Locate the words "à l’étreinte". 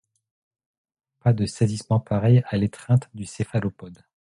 2.47-3.07